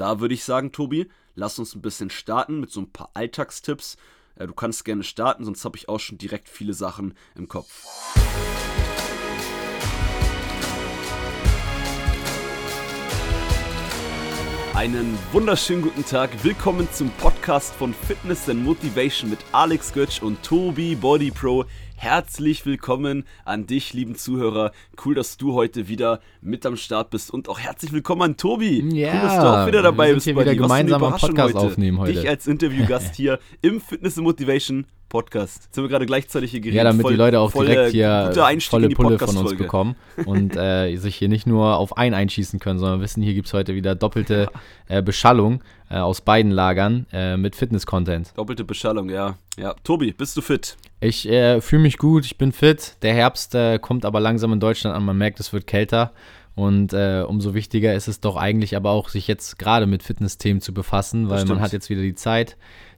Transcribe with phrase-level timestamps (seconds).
[0.00, 3.98] Da würde ich sagen, Tobi, lass uns ein bisschen starten mit so ein paar Alltagstipps.
[4.34, 7.86] Äh, du kannst gerne starten, sonst habe ich auch schon direkt viele Sachen im Kopf.
[14.80, 16.30] Einen wunderschönen guten Tag.
[16.42, 21.66] Willkommen zum Podcast von Fitness and Motivation mit Alex Götsch und Tobi Body Pro.
[21.96, 24.72] Herzlich willkommen an dich, lieben Zuhörer.
[25.04, 28.82] Cool, dass du heute wieder mit am Start bist und auch herzlich willkommen an Tobi.
[28.98, 30.24] Ja, cool, dass du auch wieder dabei bist.
[30.24, 31.58] Hier wieder gemeinsam einen Podcast heute.
[31.58, 32.14] aufnehmen heute.
[32.14, 35.64] Dich als Interviewgast hier im Fitness and Motivation Podcast.
[35.64, 36.78] Jetzt sind wir gerade gleichzeitig hier geredet.
[36.78, 40.56] Ja, damit voll, die Leute auch voll, direkt hier volle Pulle von uns bekommen und
[40.56, 43.74] äh, sich hier nicht nur auf einen einschießen können, sondern wissen, hier gibt es heute
[43.74, 44.48] wieder doppelte
[44.88, 48.32] äh, Beschallung äh, aus beiden Lagern äh, mit Fitness-Content.
[48.36, 49.36] Doppelte Beschallung, ja.
[49.58, 50.78] Ja, Tobi, bist du fit?
[51.00, 52.96] Ich äh, fühle mich gut, ich bin fit.
[53.02, 55.04] Der Herbst äh, kommt aber langsam in Deutschland an.
[55.04, 56.12] Man merkt, es wird kälter.
[56.56, 60.60] Und äh, umso wichtiger ist es doch eigentlich aber auch, sich jetzt gerade mit Fitness-Themen
[60.60, 62.56] zu befassen, weil man hat jetzt wieder die Zeit.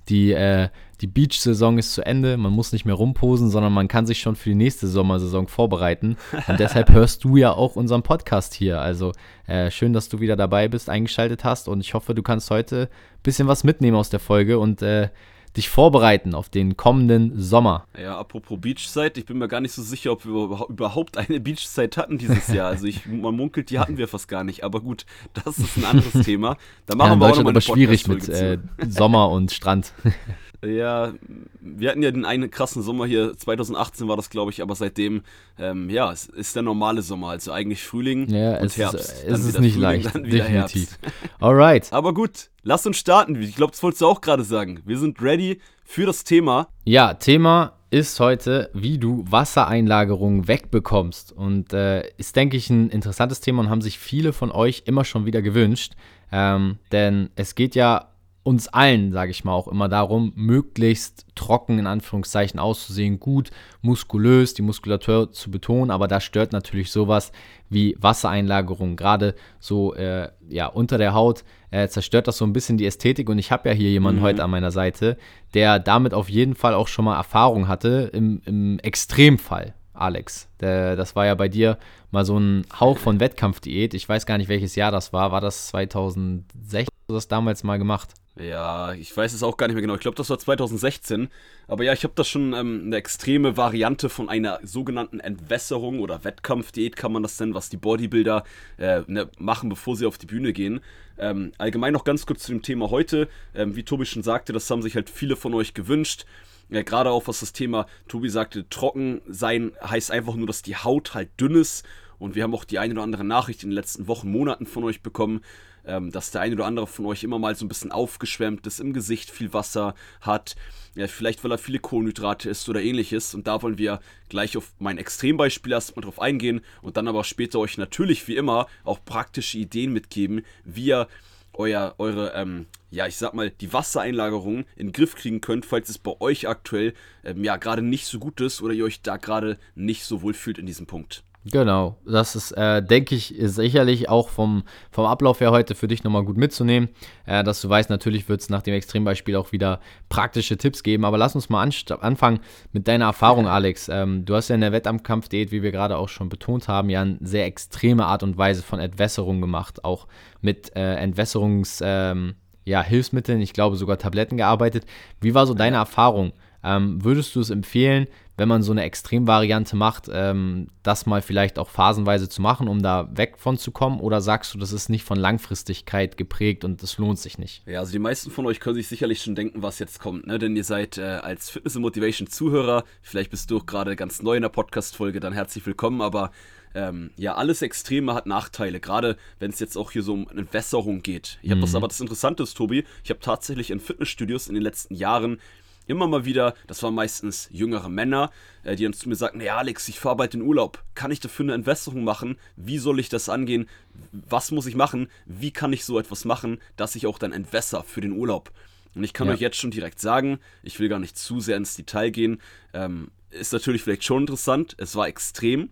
[0.09, 0.69] Die, äh,
[1.01, 4.37] die Beach-Saison ist zu Ende, man muss nicht mehr rumposen, sondern man kann sich schon
[4.37, 6.17] für die nächste Sommersaison vorbereiten.
[6.47, 8.81] Und deshalb hörst du ja auch unseren Podcast hier.
[8.81, 9.13] Also
[9.47, 12.89] äh, schön, dass du wieder dabei bist, eingeschaltet hast und ich hoffe, du kannst heute
[12.91, 15.09] ein bisschen was mitnehmen aus der Folge und äh,
[15.57, 17.87] dich vorbereiten auf den kommenden Sommer.
[18.01, 21.97] Ja, apropos Beachzeit, ich bin mir gar nicht so sicher, ob wir überhaupt eine Beachzeit
[21.97, 22.69] hatten dieses Jahr.
[22.69, 24.65] Also ich, man munkelt, die hatten wir fast gar nicht.
[24.65, 26.57] Aber gut, das ist ein anderes Thema.
[26.87, 29.93] Da machen ja, wir auch noch mal aber schwierig mit äh, Sommer und Strand.
[30.65, 31.13] Ja,
[31.61, 35.23] wir hatten ja den einen krassen Sommer hier, 2018 war das, glaube ich, aber seitdem,
[35.59, 38.95] ähm, ja, es ist der normale Sommer, also eigentlich Frühling ja, und es Herbst.
[38.95, 40.49] Ist, es ist nicht Frühling, leicht, definitiv.
[40.49, 40.99] Herbst.
[41.41, 41.93] Alright.
[41.93, 43.41] Aber gut, lass uns starten.
[43.43, 44.81] Ich glaube, das wolltest du auch gerade sagen.
[44.85, 46.69] Wir sind ready für das Thema.
[46.85, 51.33] Ja, Thema ist heute, wie du Wassereinlagerungen wegbekommst.
[51.33, 55.05] Und äh, ist, denke ich, ein interessantes Thema und haben sich viele von euch immer
[55.05, 55.95] schon wieder gewünscht.
[56.31, 58.12] Ähm, denn es geht ja
[58.45, 63.51] uns allen, sage ich mal, auch immer darum, möglichst trocken in Anführungszeichen auszusehen, gut,
[63.83, 67.31] muskulös, die Muskulatur zu betonen, aber da stört natürlich sowas
[67.69, 72.79] wie Wassereinlagerung, gerade so äh, ja, unter der Haut äh, zerstört das so ein bisschen
[72.79, 74.25] die Ästhetik und ich habe ja hier jemanden mhm.
[74.25, 75.17] heute an meiner Seite,
[75.55, 79.75] der damit auf jeden Fall auch schon mal Erfahrung hatte, im, im Extremfall.
[79.95, 81.79] Alex, der, das war ja bei dir
[82.11, 83.95] mal so ein Hauch von Wettkampfdiät.
[83.95, 85.33] Ich weiß gar nicht, welches Jahr das war.
[85.33, 86.92] War das 2016?
[87.13, 88.15] Das damals mal gemacht?
[88.37, 89.95] Ja, ich weiß es auch gar nicht mehr genau.
[89.95, 91.29] Ich glaube, das war 2016.
[91.69, 96.25] Aber ja, ich habe da schon ähm, eine extreme Variante von einer sogenannten Entwässerung oder
[96.25, 98.45] Wettkampfdiät, kann man das nennen, was die Bodybuilder
[98.79, 100.81] äh, ne, machen, bevor sie auf die Bühne gehen.
[101.19, 103.29] Ähm, allgemein noch ganz kurz zu dem Thema heute.
[103.55, 106.25] Ähm, wie Tobi schon sagte, das haben sich halt viele von euch gewünscht.
[106.71, 110.77] Ja, gerade auch was das Thema, Tobi sagte, trocken sein heißt einfach nur, dass die
[110.77, 111.85] Haut halt dünn ist.
[112.19, 114.85] Und wir haben auch die eine oder andere Nachricht in den letzten Wochen, Monaten von
[114.85, 115.43] euch bekommen,
[115.87, 118.81] ähm, dass der eine oder andere von euch immer mal so ein bisschen aufgeschwemmt ist,
[118.81, 120.57] im Gesicht viel Wasser hat,
[120.95, 123.35] ja, vielleicht weil er viele Kohlenhydrate isst oder ähnliches.
[123.35, 127.59] Und da wollen wir gleich auf mein Extrembeispiel erstmal drauf eingehen und dann aber später
[127.59, 131.09] euch natürlich wie immer auch praktische Ideen mitgeben, wie ihr
[131.55, 135.89] euer, eure, ähm, ja, ich sag mal, die Wassereinlagerung in den Griff kriegen könnt, falls
[135.89, 136.95] es bei euch aktuell
[137.25, 140.35] ähm, ja gerade nicht so gut ist oder ihr euch da gerade nicht so wohl
[140.35, 141.25] fühlt in diesem Punkt.
[141.45, 146.05] Genau, das ist, äh, denke ich, sicherlich auch vom, vom Ablauf her heute für dich
[146.05, 146.91] nochmal gut mitzunehmen,
[147.27, 151.05] äh, dass du weißt, natürlich wird es nach dem Extrembeispiel auch wieder praktische Tipps geben,
[151.05, 151.69] aber lass uns mal
[152.01, 152.41] anfangen
[152.73, 153.89] mit deiner Erfahrung, Alex.
[153.89, 157.03] Ähm, du hast ja in der Wettkampfdiät, wie wir gerade auch schon betont haben, ja
[157.03, 160.07] eine sehr extreme Art und Weise von Entwässerung gemacht, auch
[160.43, 164.87] mit äh, Entwässerungs, ähm, ja, Hilfsmitteln, ich glaube sogar Tabletten gearbeitet.
[165.21, 166.35] Wie war so deine Erfahrung?
[166.63, 168.07] Ähm, würdest du es empfehlen,
[168.43, 172.83] wenn man so eine Extremvariante macht, ähm, das mal vielleicht auch phasenweise zu machen, um
[172.83, 174.01] da weg von zu kommen?
[174.01, 177.63] Oder sagst du, das ist nicht von Langfristigkeit geprägt und das lohnt sich nicht?
[177.67, 180.41] Ja, also die meisten von euch können sich sicherlich schon denken, was jetzt kommt, ne?
[180.41, 184.35] Denn ihr seid äh, als Fitness Motivation Zuhörer, vielleicht bist du auch gerade ganz neu
[184.35, 186.33] in der Podcast-Folge, dann herzlich willkommen, aber
[186.75, 191.03] ähm, ja, alles Extreme hat Nachteile, gerade wenn es jetzt auch hier so um Entwässerung
[191.03, 191.39] geht.
[191.43, 191.63] Ich habe mhm.
[191.63, 195.39] das aber das Interessante ist, Tobi, ich habe tatsächlich in Fitnessstudios in den letzten Jahren
[195.87, 198.31] immer mal wieder, das waren meistens jüngere Männer,
[198.65, 201.21] äh, die dann zu mir sagten, ja Alex, ich fahre bald in Urlaub, kann ich
[201.21, 202.37] dafür eine Entwässerung machen?
[202.57, 203.69] Wie soll ich das angehen?
[204.13, 205.09] Was muss ich machen?
[205.27, 208.53] Wie kann ich so etwas machen, dass ich auch dann entwässer für den Urlaub?
[208.95, 209.35] Und ich kann ja.
[209.35, 212.41] euch jetzt schon direkt sagen, ich will gar nicht zu sehr ins Detail gehen,
[212.75, 215.71] ähm, ist natürlich vielleicht schon interessant, es war extrem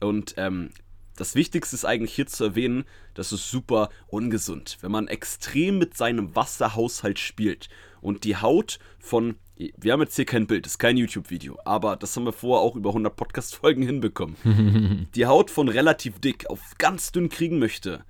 [0.00, 0.70] und ähm,
[1.16, 2.84] das Wichtigste ist eigentlich hier zu erwähnen,
[3.14, 4.76] das ist super ungesund.
[4.82, 7.70] Wenn man extrem mit seinem Wasserhaushalt spielt
[8.00, 11.96] und die Haut von, wir haben jetzt hier kein Bild, das ist kein YouTube-Video, aber
[11.96, 15.08] das haben wir vorher auch über 100 Podcast-Folgen hinbekommen.
[15.14, 18.04] die Haut von relativ dick auf ganz dünn kriegen möchte,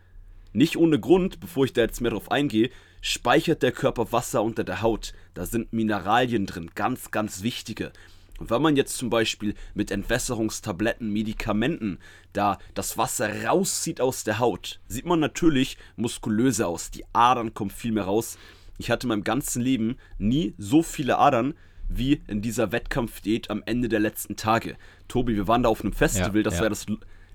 [0.53, 2.71] nicht ohne Grund, bevor ich da jetzt mehr drauf eingehe,
[3.03, 5.13] speichert der Körper Wasser unter der Haut.
[5.35, 7.93] Da sind Mineralien drin, ganz, ganz wichtige.
[8.39, 11.99] Und wenn man jetzt zum Beispiel mit Entwässerungstabletten, Medikamenten
[12.33, 16.91] da das Wasser rauszieht aus der Haut, sieht man natürlich muskulöser aus.
[16.91, 18.39] Die Adern kommen viel mehr raus.
[18.79, 21.55] Ich hatte in meinem ganzen Leben nie so viele Adern
[21.89, 24.77] wie in dieser Wettkampfdiät am Ende der letzten Tage.
[25.09, 26.63] Tobi, wir waren da auf einem Festival, ja, das ja.
[26.63, 26.87] war das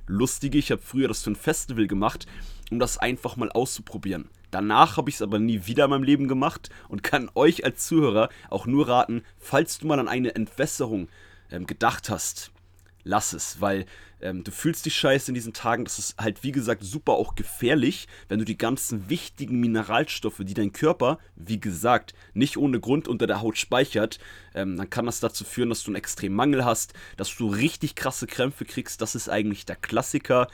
[0.07, 0.57] Lustige.
[0.57, 2.25] Ich habe früher das für ein Festival gemacht,
[2.69, 4.29] um das einfach mal auszuprobieren.
[4.51, 7.87] Danach habe ich es aber nie wieder in meinem Leben gemacht und kann euch als
[7.87, 11.07] Zuhörer auch nur raten, falls du mal an eine Entwässerung
[11.49, 12.51] ähm, gedacht hast,
[13.03, 13.85] lass es, weil
[14.21, 15.83] ähm, du fühlst dich scheiße in diesen Tagen.
[15.83, 20.53] Das ist halt, wie gesagt, super auch gefährlich, wenn du die ganzen wichtigen Mineralstoffe, die
[20.53, 24.19] dein Körper, wie gesagt, nicht ohne Grund unter der Haut speichert,
[24.53, 27.95] ähm, dann kann das dazu führen, dass du einen extremen Mangel hast, dass du richtig
[27.95, 29.01] krasse Krämpfe kriegst.
[29.01, 30.47] Das ist eigentlich der Klassiker.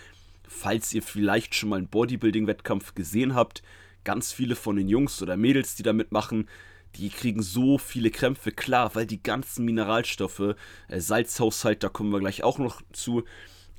[0.47, 3.63] Falls ihr vielleicht schon mal einen Bodybuilding-Wettkampf gesehen habt,
[4.05, 6.47] ganz viele von den Jungs oder Mädels, die da mitmachen,
[6.95, 10.55] die kriegen so viele Krämpfe, klar, weil die ganzen Mineralstoffe,
[10.87, 13.23] äh, Salzhaushalt, da kommen wir gleich auch noch zu,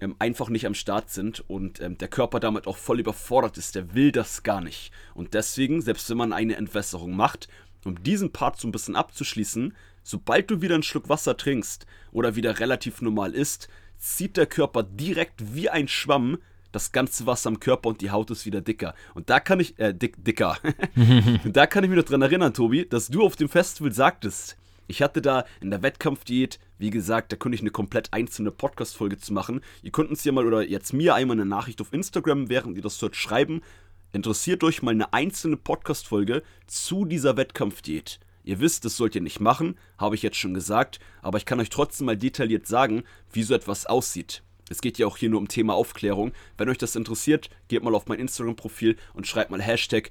[0.00, 3.74] ähm, einfach nicht am Start sind und ähm, der Körper damit auch voll überfordert ist.
[3.74, 4.92] Der will das gar nicht.
[5.14, 7.48] Und deswegen, selbst wenn man eine Entwässerung macht,
[7.84, 12.36] um diesen Part so ein bisschen abzuschließen, sobald du wieder einen Schluck Wasser trinkst oder
[12.36, 13.68] wieder relativ normal isst,
[13.98, 16.38] zieht der Körper direkt wie ein Schwamm
[16.72, 18.94] das ganze Wasser am Körper und die Haut ist wieder dicker.
[19.14, 20.58] Und da kann ich, äh, dick, dicker.
[21.44, 24.56] und da kann ich mich noch dran erinnern, Tobi, dass du auf dem Festival sagtest,
[24.88, 29.18] ich hatte da in der Wettkampfdiät, wie gesagt, da könnte ich eine komplett einzelne Podcast-Folge
[29.18, 29.60] zu machen.
[29.82, 32.82] Ihr könnt uns ja mal oder jetzt mir einmal eine Nachricht auf Instagram, während ihr
[32.82, 33.60] das dort schreiben.
[34.12, 38.18] Interessiert euch mal eine einzelne Podcast-Folge zu dieser Wettkampfdiät.
[38.44, 41.60] Ihr wisst, das sollt ihr nicht machen, habe ich jetzt schon gesagt, aber ich kann
[41.60, 44.42] euch trotzdem mal detailliert sagen, wie so etwas aussieht.
[44.70, 46.32] Es geht ja auch hier nur um Thema Aufklärung.
[46.56, 50.10] Wenn euch das interessiert, geht mal auf mein Instagram-Profil und schreibt mal Hashtag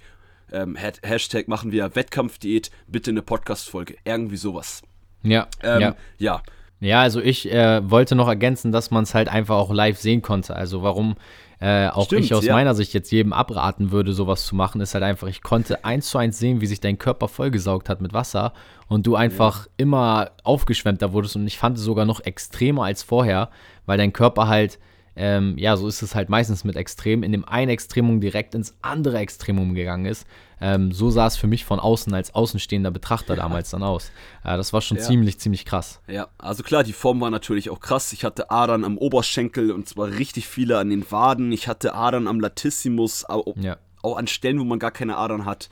[0.52, 3.96] ähm, Hashtag machen wir Wettkampfdiät, bitte eine Podcast-Folge.
[4.04, 4.82] Irgendwie sowas.
[5.24, 5.48] Ja.
[5.64, 5.96] Ähm, ja.
[6.18, 6.42] ja.
[6.80, 10.22] Ja, also ich äh, wollte noch ergänzen, dass man es halt einfach auch live sehen
[10.22, 10.56] konnte.
[10.56, 11.16] Also warum
[11.60, 12.54] äh, auch Stimmt, ich aus ja.
[12.54, 16.10] meiner Sicht jetzt jedem abraten würde, sowas zu machen, ist halt einfach, ich konnte eins
[16.10, 18.54] zu eins sehen, wie sich dein Körper vollgesaugt hat mit Wasser
[18.88, 19.72] und du einfach ja.
[19.78, 23.50] immer aufgeschwemmter wurdest und ich fand es sogar noch extremer als vorher,
[23.88, 24.78] weil dein Körper halt
[25.18, 28.76] ähm, ja, so ist es halt meistens mit Extrem, in dem einen Extremum direkt ins
[28.82, 30.28] andere Extremum gegangen ist.
[30.62, 33.42] Ähm, so sah es für mich von außen als außenstehender Betrachter ja.
[33.42, 34.12] damals dann aus.
[34.44, 35.04] Äh, das war schon ja.
[35.04, 36.02] ziemlich, ziemlich krass.
[36.08, 38.14] Ja, also klar, die Form war natürlich auch krass.
[38.14, 41.52] Ich hatte Adern am Oberschenkel und zwar richtig viele an den Waden.
[41.52, 43.78] Ich hatte Adern am Latissimus, auch, ja.
[44.04, 45.70] auch an Stellen, wo man gar keine Adern hat.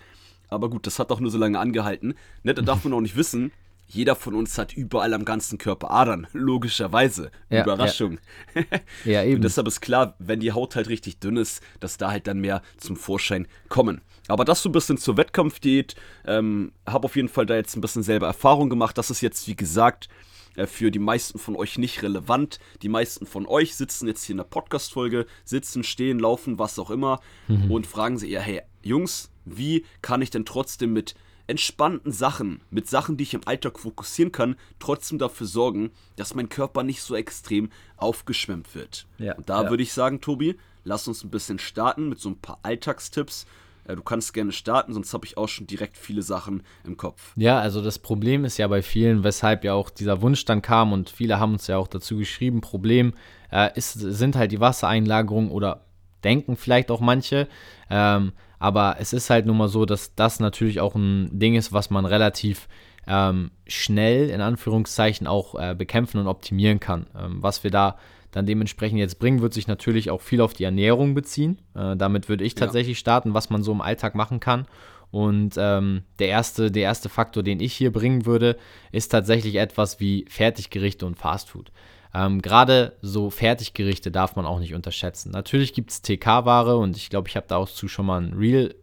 [0.49, 2.15] Aber gut, das hat doch nur so lange angehalten.
[2.43, 3.51] Ne, da darf man auch nicht wissen,
[3.87, 7.31] jeder von uns hat überall am ganzen Körper Adern, logischerweise.
[7.49, 8.19] Ja, Überraschung.
[8.53, 8.63] Ja.
[9.05, 9.35] ja, eben.
[9.35, 12.39] Und deshalb ist klar, wenn die Haut halt richtig dünn ist, dass da halt dann
[12.39, 14.01] mehr zum Vorschein kommen.
[14.27, 15.95] Aber das so ein bisschen zur Wettkampfdiät.
[16.25, 18.97] Ähm, habe auf jeden Fall da jetzt ein bisschen selber Erfahrung gemacht.
[18.97, 20.09] Das ist jetzt, wie gesagt,
[20.55, 22.59] äh, für die meisten von euch nicht relevant.
[22.81, 26.89] Die meisten von euch sitzen jetzt hier in der Podcast-Folge, sitzen, stehen, laufen, was auch
[26.89, 27.71] immer mhm.
[27.71, 31.15] und fragen sich, ja, hey, Jungs, wie kann ich denn trotzdem mit
[31.47, 36.49] entspannten Sachen, mit Sachen, die ich im Alltag fokussieren kann, trotzdem dafür sorgen, dass mein
[36.49, 39.05] Körper nicht so extrem aufgeschwemmt wird.
[39.17, 39.69] Ja, Und da ja.
[39.69, 43.45] würde ich sagen, Tobi, lass uns ein bisschen starten mit so ein paar Alltagstipps.
[43.87, 47.33] Äh, du kannst gerne starten, sonst habe ich auch schon direkt viele Sachen im Kopf.
[47.35, 50.93] Ja, also das Problem ist ja bei vielen, weshalb ja auch dieser Wunsch dann kam
[50.93, 53.13] und viele haben uns ja auch dazu geschrieben, Problem
[53.51, 55.84] äh, ist, sind halt die Wassereinlagerungen oder
[56.25, 57.47] denken vielleicht auch manche,
[57.89, 61.71] ähm, aber es ist halt nun mal so, dass das natürlich auch ein Ding ist,
[61.71, 62.67] was man relativ
[63.07, 67.07] ähm, schnell in Anführungszeichen auch äh, bekämpfen und optimieren kann.
[67.17, 67.97] Ähm, was wir da
[68.31, 71.61] dann dementsprechend jetzt bringen, wird sich natürlich auch viel auf die Ernährung beziehen.
[71.73, 73.01] Äh, damit würde ich tatsächlich ja.
[73.01, 74.65] starten, was man so im Alltag machen kann.
[75.11, 78.57] Und ähm, der, erste, der erste Faktor, den ich hier bringen würde,
[78.91, 81.71] ist tatsächlich etwas wie Fertiggerichte und Fastfood.
[82.15, 85.31] Ähm, Gerade so Fertiggerichte darf man auch nicht unterschätzen.
[85.31, 88.33] Natürlich gibt es TK-Ware und ich glaube, ich habe da auch zu schon mal ein
[88.33, 88.73] Reel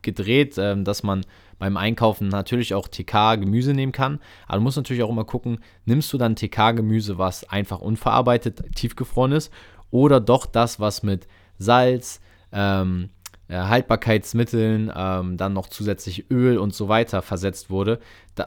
[0.00, 1.26] gedreht, ähm, dass man
[1.58, 4.18] beim Einkaufen natürlich auch TK-Gemüse nehmen kann.
[4.46, 9.32] Aber du musst natürlich auch immer gucken, nimmst du dann TK-Gemüse, was einfach unverarbeitet tiefgefroren
[9.32, 9.52] ist,
[9.90, 13.10] oder doch das, was mit Salz, ähm,
[13.48, 17.98] äh, Haltbarkeitsmitteln, ähm, dann noch zusätzlich Öl und so weiter versetzt wurde.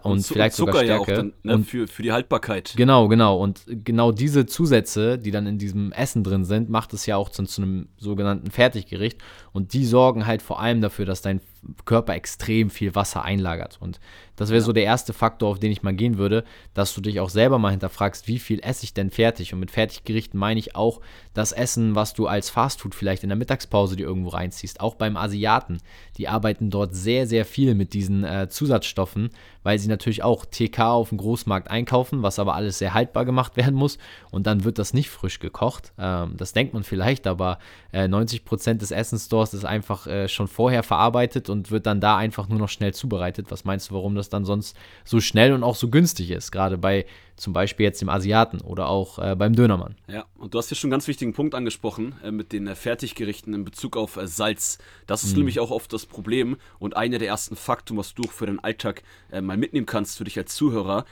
[0.04, 1.12] Und, und vielleicht Zucker sogar Stärke.
[1.12, 2.74] Ja dann, ne, und, für, für die Haltbarkeit.
[2.76, 3.38] Genau, genau.
[3.38, 7.30] Und genau diese Zusätze, die dann in diesem Essen drin sind, macht es ja auch
[7.30, 9.20] zu, zu einem sogenannten Fertiggericht.
[9.52, 11.42] Und die sorgen halt vor allem dafür, dass dein
[11.86, 13.78] Körper extrem viel Wasser einlagert.
[13.80, 14.00] Und
[14.36, 14.66] das wäre ja.
[14.66, 17.60] so der erste Faktor, auf den ich mal gehen würde, dass du dich auch selber
[17.60, 19.54] mal hinterfragst, wie viel esse ich denn fertig?
[19.54, 21.02] Und mit Fertiggerichten meine ich auch
[21.34, 24.80] das Essen, was du als Fastfood vielleicht in der Mittagspause dir irgendwo reinziehst.
[24.80, 25.78] Auch beim Asiaten.
[26.18, 29.30] Die arbeiten dort sehr, sehr viel mit diesen äh, Zusatzstoffen,
[29.62, 33.58] weil sie natürlich auch TK auf dem Großmarkt einkaufen, was aber alles sehr haltbar gemacht
[33.58, 33.98] werden muss.
[34.32, 35.94] Und dann wird das nicht frisch gekocht.
[35.98, 37.60] Ähm, das denkt man vielleicht, aber
[37.92, 42.18] äh, 90% des Essens dort ist einfach äh, schon vorher verarbeitet und wird dann da
[42.18, 43.48] einfach nur noch schnell zubereitet.
[43.50, 46.52] Was meinst du, warum das dann sonst so schnell und auch so günstig ist?
[46.52, 47.06] Gerade bei
[47.44, 49.96] zum Beispiel jetzt dem Asiaten oder auch äh, beim Dönermann.
[50.08, 52.76] Ja, und du hast hier schon einen ganz wichtigen Punkt angesprochen äh, mit den äh,
[52.76, 54.78] Fertiggerichten in Bezug auf äh, Salz.
[55.08, 55.40] Das ist mhm.
[55.40, 59.04] nämlich auch oft das Problem und einer der ersten Faktoren, was du für deinen Alltag
[59.32, 61.06] äh, mal mitnehmen kannst für dich als Zuhörer.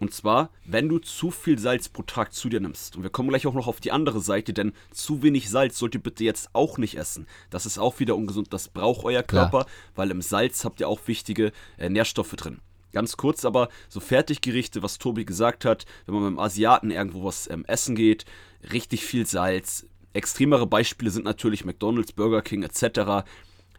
[0.00, 2.96] Und zwar, wenn du zu viel Salz pro Tag zu dir nimmst.
[2.96, 5.94] Und wir kommen gleich auch noch auf die andere Seite, denn zu wenig Salz sollt
[5.94, 7.26] ihr bitte jetzt auch nicht essen.
[7.50, 9.66] Das ist auch wieder ungesund, das braucht euer Körper, Klar.
[9.94, 12.60] weil im Salz habt ihr auch wichtige äh, Nährstoffe drin.
[12.94, 17.50] Ganz kurz aber, so Fertiggerichte, was Tobi gesagt hat, wenn man beim Asiaten irgendwo was
[17.50, 18.24] ähm, essen geht,
[18.72, 19.86] richtig viel Salz.
[20.12, 23.26] Extremere Beispiele sind natürlich McDonald's, Burger King etc.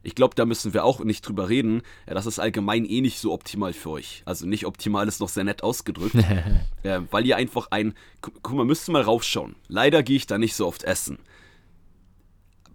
[0.04, 1.82] Ich glaube, da müssen wir auch nicht drüber reden.
[2.08, 4.22] Ja, das ist allgemein eh nicht so optimal für euch.
[4.26, 6.16] Also nicht optimal ist noch sehr nett ausgedrückt.
[6.84, 7.94] äh, weil ihr einfach ein.
[8.22, 9.56] Guck mal, müsst ihr mal raufschauen.
[9.70, 11.20] Leider gehe ich da nicht so oft essen.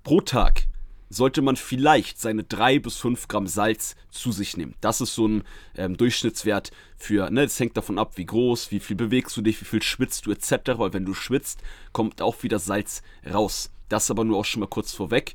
[0.03, 0.63] Pro Tag
[1.11, 4.75] sollte man vielleicht seine 3 bis 5 Gramm Salz zu sich nehmen.
[4.81, 5.43] Das ist so ein
[5.77, 9.61] ähm, Durchschnittswert für, ne, das hängt davon ab, wie groß, wie viel bewegst du dich,
[9.61, 10.53] wie viel schwitzt du etc.
[10.77, 11.61] Weil wenn du schwitzt,
[11.93, 13.71] kommt auch wieder Salz raus.
[13.89, 15.35] Das aber nur auch schon mal kurz vorweg.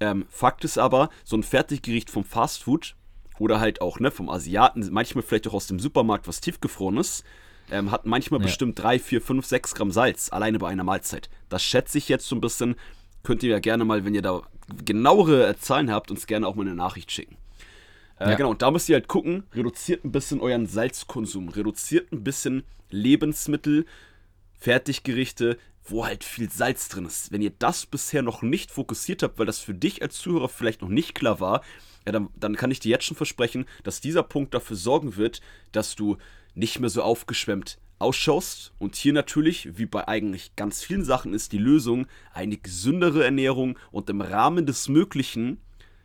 [0.00, 2.94] Ähm, Fakt ist aber, so ein Fertiggericht vom Fastfood
[3.38, 7.24] oder halt auch ne, vom Asiaten, manchmal vielleicht auch aus dem Supermarkt was tiefgefroren ist,
[7.70, 8.46] ähm, hat manchmal ja.
[8.46, 11.30] bestimmt 3, 4, 5, 6 Gramm Salz alleine bei einer Mahlzeit.
[11.48, 12.76] Das schätze ich jetzt so ein bisschen.
[13.22, 14.42] Könnt ihr ja gerne mal, wenn ihr da
[14.84, 17.36] genauere Zahlen habt, uns gerne auch mal eine Nachricht schicken.
[18.18, 18.36] Äh, ja.
[18.36, 22.64] Genau, und da müsst ihr halt gucken, reduziert ein bisschen euren Salzkonsum, reduziert ein bisschen
[22.90, 23.86] Lebensmittel,
[24.58, 27.30] Fertiggerichte, wo halt viel Salz drin ist.
[27.30, 30.82] Wenn ihr das bisher noch nicht fokussiert habt, weil das für dich als Zuhörer vielleicht
[30.82, 31.62] noch nicht klar war,
[32.06, 35.40] ja, dann, dann kann ich dir jetzt schon versprechen, dass dieser Punkt dafür sorgen wird,
[35.72, 36.16] dass du
[36.54, 38.72] nicht mehr so aufgeschwemmt ausschaust.
[38.78, 43.78] Und hier natürlich, wie bei eigentlich ganz vielen Sachen, ist die Lösung eine gesündere Ernährung
[43.90, 45.58] und im Rahmen des Möglichen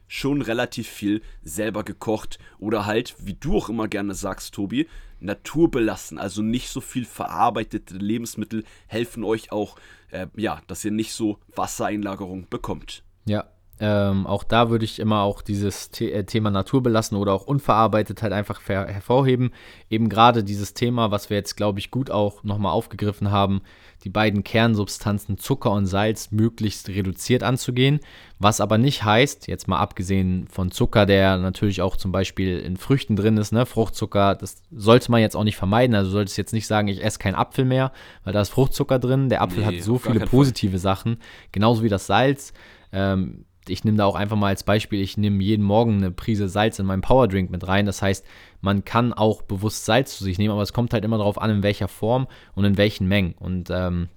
[0.08, 4.90] schon relativ viel selber gekocht oder halt, wie du auch immer gerne sagst, Tobi,
[5.22, 9.78] naturbelassen, also nicht so viel verarbeitete Lebensmittel helfen euch auch,
[10.10, 13.04] äh, ja, dass ihr nicht so Wassereinlagerung bekommt.
[13.26, 13.48] Ja,
[13.84, 18.22] ähm, auch da würde ich immer auch dieses The äh, Thema naturbelassen oder auch unverarbeitet
[18.22, 19.50] halt einfach hervorheben.
[19.90, 23.62] Eben gerade dieses Thema, was wir jetzt, glaube ich, gut auch nochmal aufgegriffen haben,
[24.04, 28.02] die beiden Kernsubstanzen Zucker und Salz möglichst reduziert anzugehen.
[28.38, 32.78] Was aber nicht heißt, jetzt mal abgesehen von Zucker, der natürlich auch zum Beispiel in
[32.78, 35.96] Früchten drin ist, ne, Fruchtzucker, das sollte man jetzt auch nicht vermeiden.
[35.96, 37.92] Also solltest jetzt nicht sagen, ich esse keinen Apfel mehr,
[38.26, 39.30] weil da ist Fruchtzucker drin.
[39.30, 40.80] Der Apfel nee, hat so viele positive Fall.
[40.80, 41.18] Sachen,
[41.52, 42.54] genauso wie das Salz.
[42.92, 46.50] Ähm, ich nehme da auch einfach mal als Beispiel, ich nehme jeden Morgen eine Prise
[46.50, 47.86] Salz in meinen Powerdrink mit rein.
[47.86, 48.26] Das heißt,
[48.62, 51.52] man kann auch bewusst Salz zu sich nehmen, aber es kommt halt immer darauf an,
[51.52, 53.36] in welcher Form und in welchen Mengen.
[53.40, 54.10] Und ähm,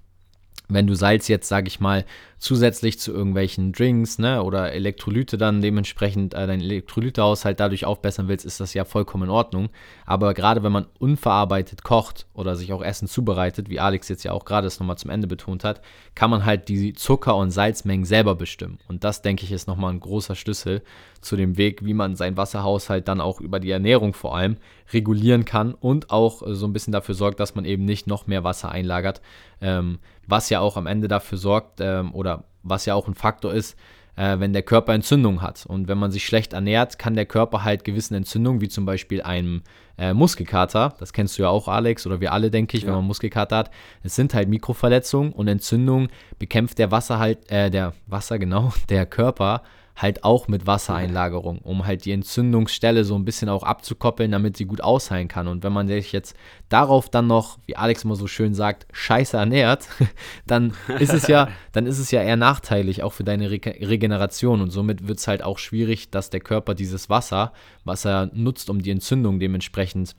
[0.67, 2.05] wenn du Salz jetzt, sage ich mal,
[2.37, 8.45] zusätzlich zu irgendwelchen Drinks ne, oder Elektrolyte dann dementsprechend äh, deinen Elektrolytehaushalt dadurch aufbessern willst,
[8.45, 9.69] ist das ja vollkommen in Ordnung.
[10.05, 14.31] Aber gerade wenn man unverarbeitet kocht oder sich auch Essen zubereitet, wie Alex jetzt ja
[14.31, 15.81] auch gerade es nochmal zum Ende betont hat,
[16.13, 18.79] kann man halt die Zucker- und Salzmengen selber bestimmen.
[18.87, 20.81] Und das, denke ich, ist nochmal ein großer Schlüssel
[21.21, 24.57] zu dem Weg, wie man seinen Wasserhaushalt dann auch über die Ernährung vor allem
[24.93, 28.27] regulieren kann und auch äh, so ein bisschen dafür sorgt, dass man eben nicht noch
[28.27, 29.21] mehr Wasser einlagert,
[29.61, 33.53] ähm, was ja auch am Ende dafür sorgt ähm, oder was ja auch ein Faktor
[33.53, 33.77] ist,
[34.15, 35.65] äh, wenn der Körper Entzündung hat.
[35.65, 39.21] Und wenn man sich schlecht ernährt, kann der Körper halt gewissen Entzündungen, wie zum Beispiel
[39.21, 39.61] einem
[39.97, 42.89] äh, Muskelkater, das kennst du ja auch, Alex, oder wir alle, denke ich, ja.
[42.89, 43.71] wenn man Muskelkater hat,
[44.03, 49.05] es sind halt Mikroverletzungen und Entzündungen bekämpft der Wasser halt, äh, der Wasser, genau, der
[49.05, 49.61] Körper
[49.95, 54.65] halt auch mit Wassereinlagerung, um halt die Entzündungsstelle so ein bisschen auch abzukoppeln, damit sie
[54.65, 55.47] gut ausheilen kann.
[55.47, 56.35] Und wenn man sich jetzt
[56.67, 59.87] darauf dann noch, wie Alex immer so schön sagt, scheiße ernährt,
[60.45, 64.61] dann ist es ja, dann ist es ja eher nachteilig auch für deine Re Regeneration.
[64.61, 67.53] Und somit wird es halt auch schwierig, dass der Körper dieses Wasser,
[67.85, 70.15] was er nutzt, um die Entzündung dementsprechend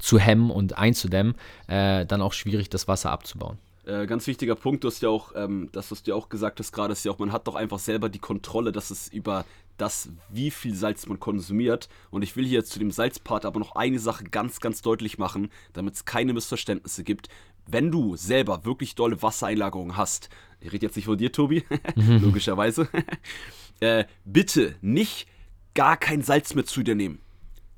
[0.00, 1.36] zu hemmen und einzudämmen,
[1.68, 3.58] äh, dann auch schwierig, das Wasser abzubauen.
[3.86, 6.58] Äh, ganz wichtiger Punkt, du hast ja auch, ähm, das, was du ja auch gesagt
[6.58, 9.44] hast gerade, ist ja auch, man hat doch einfach selber die Kontrolle, dass es über
[9.76, 11.88] das, wie viel Salz man konsumiert.
[12.10, 15.50] Und ich will hier zu dem Salzpart aber noch eine Sache ganz, ganz deutlich machen,
[15.72, 17.28] damit es keine Missverständnisse gibt.
[17.64, 21.64] Wenn du selber wirklich dolle Wassereinlagerungen hast, ich rede jetzt nicht von dir, Tobi,
[21.94, 22.88] logischerweise,
[23.80, 25.28] äh, bitte nicht
[25.74, 27.20] gar kein Salz mehr zu dir nehmen.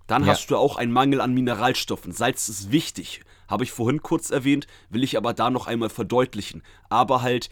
[0.06, 0.32] Dann ja.
[0.32, 2.12] hast du auch einen Mangel an Mineralstoffen.
[2.12, 3.20] Salz ist wichtig.
[3.48, 6.62] Habe ich vorhin kurz erwähnt, will ich aber da noch einmal verdeutlichen.
[6.88, 7.50] Aber halt,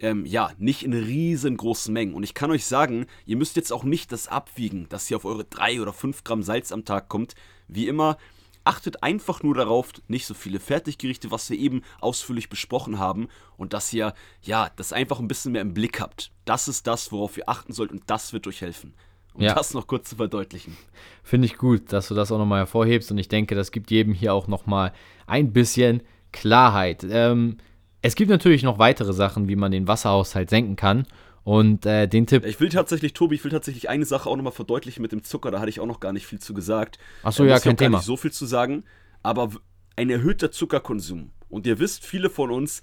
[0.00, 2.14] ähm, ja, nicht in riesengroßen Mengen.
[2.14, 5.24] Und ich kann euch sagen, ihr müsst jetzt auch nicht das abwiegen, dass ihr auf
[5.24, 7.34] eure 3 oder 5 Gramm Salz am Tag kommt.
[7.66, 8.18] Wie immer,
[8.64, 13.28] achtet einfach nur darauf, nicht so viele Fertiggerichte, was wir eben ausführlich besprochen haben.
[13.56, 16.30] Und dass ihr, ja, das einfach ein bisschen mehr im Blick habt.
[16.44, 18.94] Das ist das, worauf ihr achten sollt und das wird euch helfen.
[19.34, 19.54] Um ja.
[19.54, 20.76] das noch kurz zu verdeutlichen.
[21.22, 24.12] Finde ich gut, dass du das auch nochmal hervorhebst und ich denke, das gibt jedem
[24.12, 24.92] hier auch nochmal
[25.26, 27.06] ein bisschen Klarheit.
[27.08, 27.58] Ähm,
[28.02, 31.06] es gibt natürlich noch weitere Sachen, wie man den Wasserhaushalt senken kann.
[31.44, 32.44] Und äh, den Tipp.
[32.44, 35.50] Ich will tatsächlich, Tobi, ich will tatsächlich eine Sache auch nochmal verdeutlichen mit dem Zucker.
[35.50, 36.98] Da hatte ich auch noch gar nicht viel zu gesagt.
[37.22, 37.98] Achso, ja, kein Thema.
[37.98, 38.84] nicht so viel zu sagen.
[39.22, 39.48] Aber
[39.96, 41.30] ein erhöhter Zuckerkonsum.
[41.48, 42.82] Und ihr wisst, viele von uns,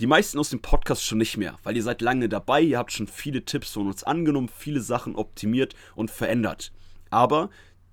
[0.00, 2.92] die meisten aus dem Podcast schon nicht mehr, weil ihr seid lange dabei, ihr habt
[2.92, 6.72] schon viele Tipps von uns angenommen, viele Sachen optimiert und verändert.
[7.10, 7.50] Aber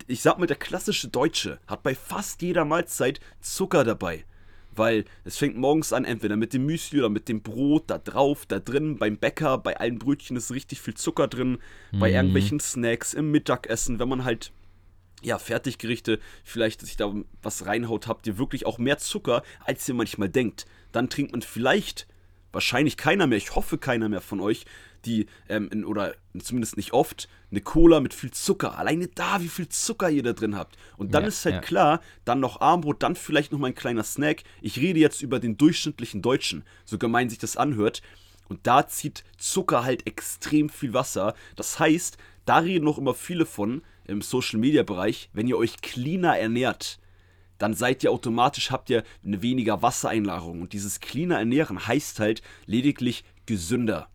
[0.08, 4.24] ich sag mal, der klassische Deutsche hat bei fast jeder Mahlzeit Zucker dabei.
[4.74, 8.46] Weil es fängt morgens an, entweder mit dem Müsli oder mit dem Brot, da drauf,
[8.46, 11.58] da drin, beim Bäcker, bei allen Brötchen ist richtig viel Zucker drin,
[11.92, 12.00] mhm.
[12.00, 14.52] bei irgendwelchen Snacks, im Mittagessen, wenn man halt
[15.24, 19.96] ja, Fertiggerichte, vielleicht sich da was reinhaut, habt ihr wirklich auch mehr Zucker, als ihr
[19.96, 20.66] manchmal denkt.
[20.92, 22.08] Dann trinkt man vielleicht,
[22.52, 24.66] wahrscheinlich keiner mehr, ich hoffe keiner mehr von euch,
[25.06, 28.78] die, ähm, in, oder zumindest nicht oft, eine Cola mit viel Zucker.
[28.78, 30.78] Alleine da, wie viel Zucker ihr da drin habt.
[30.98, 31.62] Und dann ja, ist halt ja.
[31.62, 34.44] klar, dann noch Armbrot, dann vielleicht noch mal ein kleiner Snack.
[34.62, 38.02] Ich rede jetzt über den durchschnittlichen Deutschen, so gemein sich das anhört.
[38.50, 41.36] Und da zieht Zucker halt extrem viel Wasser.
[41.56, 45.82] Das heißt, da reden noch immer viele von im Social Media Bereich, wenn ihr euch
[45.82, 47.00] cleaner ernährt,
[47.58, 50.62] dann seid ihr automatisch, habt ihr eine weniger Wassereinlagerung.
[50.62, 54.10] Und dieses cleaner Ernähren heißt halt lediglich gesünder.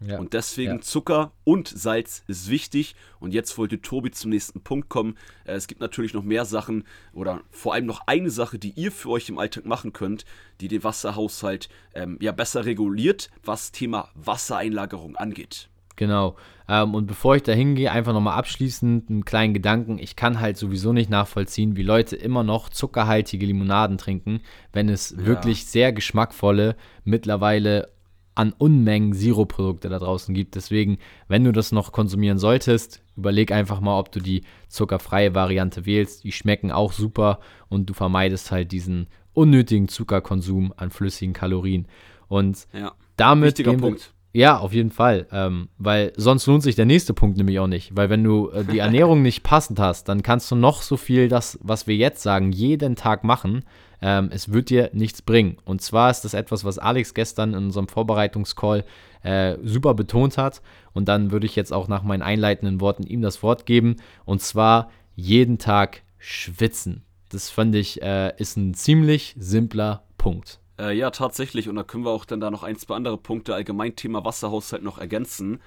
[0.00, 0.18] Ja.
[0.18, 0.80] Und deswegen ja.
[0.80, 2.94] Zucker und Salz ist wichtig.
[3.18, 5.16] Und jetzt wollte Tobi zum nächsten Punkt kommen.
[5.44, 8.92] Äh, es gibt natürlich noch mehr Sachen oder vor allem noch eine Sache, die ihr
[8.92, 10.24] für euch im Alltag machen könnt,
[10.60, 15.69] die den Wasserhaushalt ähm, ja besser reguliert, was Thema Wassereinlagerung angeht.
[16.00, 16.36] Genau.
[16.66, 19.98] Ähm, und bevor ich da hingehe, einfach nochmal abschließend einen kleinen Gedanken.
[19.98, 24.40] Ich kann halt sowieso nicht nachvollziehen, wie Leute immer noch zuckerhaltige Limonaden trinken,
[24.72, 25.26] wenn es ja.
[25.26, 27.90] wirklich sehr geschmackvolle, mittlerweile
[28.34, 30.54] an Unmengen Sirupprodukte da draußen gibt.
[30.54, 30.96] Deswegen,
[31.28, 36.24] wenn du das noch konsumieren solltest, überleg einfach mal, ob du die zuckerfreie Variante wählst.
[36.24, 41.88] Die schmecken auch super und du vermeidest halt diesen unnötigen Zuckerkonsum an flüssigen Kalorien.
[42.28, 43.58] Und ja, damit.
[43.58, 44.14] Wichtiger Punkt.
[44.32, 45.26] Ja, auf jeden Fall.
[45.32, 47.96] Ähm, weil sonst lohnt sich der nächste Punkt nämlich auch nicht.
[47.96, 51.28] Weil wenn du äh, die Ernährung nicht passend hast, dann kannst du noch so viel
[51.28, 53.64] das, was wir jetzt sagen, jeden Tag machen.
[54.00, 55.56] Ähm, es wird dir nichts bringen.
[55.64, 58.84] Und zwar ist das etwas, was Alex gestern in unserem Vorbereitungscall
[59.22, 60.62] äh, super betont hat.
[60.92, 63.96] Und dann würde ich jetzt auch nach meinen einleitenden Worten ihm das Wort geben.
[64.24, 67.02] Und zwar jeden Tag schwitzen.
[67.30, 70.60] Das fand ich, äh, ist ein ziemlich simpler Punkt.
[70.80, 71.68] Äh, ja, tatsächlich.
[71.68, 74.82] Und da können wir auch dann da noch ein, zwei andere Punkte allgemein Thema Wasserhaushalt
[74.82, 75.60] noch ergänzen.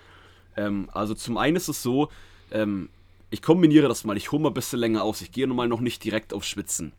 [0.58, 2.10] Ähm, also zum einen ist es so,
[2.52, 2.90] ähm,
[3.30, 5.22] ich kombiniere das mal, ich hole mal ein bisschen länger aus.
[5.22, 6.94] Ich gehe nun mal noch nicht direkt auf Schwitzen.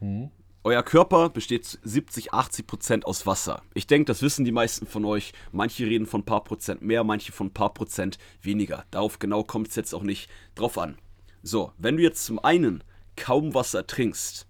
[0.00, 0.30] Hm.
[0.64, 3.62] Euer Körper besteht 70, 80 Prozent aus Wasser.
[3.72, 5.32] Ich denke, das wissen die meisten von euch.
[5.50, 8.84] Manche reden von ein paar Prozent mehr, manche von ein paar Prozent weniger.
[8.90, 10.98] Darauf genau kommt es jetzt auch nicht drauf an.
[11.42, 12.84] So, wenn du jetzt zum einen
[13.16, 14.47] kaum Wasser trinkst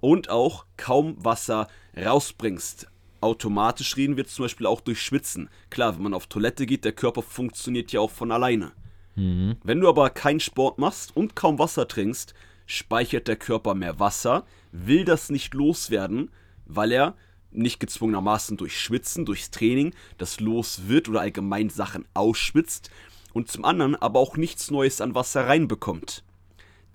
[0.00, 2.88] und auch kaum Wasser rausbringst,
[3.20, 5.50] automatisch reden wir zum Beispiel auch durch Schwitzen.
[5.68, 8.72] Klar, wenn man auf Toilette geht, der Körper funktioniert ja auch von alleine.
[9.16, 9.56] Mhm.
[9.62, 12.34] Wenn du aber keinen Sport machst und kaum Wasser trinkst,
[12.66, 16.30] speichert der Körper mehr Wasser, will das nicht loswerden,
[16.66, 17.14] weil er
[17.50, 22.90] nicht gezwungenermaßen durch Schwitzen, durchs Training das los wird oder allgemein Sachen ausschwitzt
[23.32, 26.22] und zum anderen aber auch nichts Neues an Wasser reinbekommt.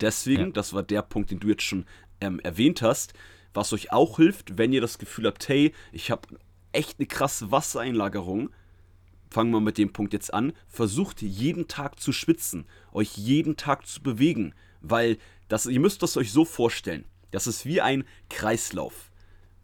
[0.02, 0.52] Deswegen, ja.
[0.52, 1.86] das war der Punkt, den du jetzt schon
[2.22, 3.14] ähm, erwähnt hast,
[3.54, 6.28] was euch auch hilft, wenn ihr das Gefühl habt, hey, ich habe
[6.72, 8.50] echt eine krasse Wassereinlagerung,
[9.30, 13.88] fangen wir mit dem Punkt jetzt an, versucht jeden Tag zu schwitzen, euch jeden Tag
[13.88, 17.06] zu bewegen, weil das, ihr müsst das euch so vorstellen.
[17.32, 19.12] Das ist wie ein Kreislauf.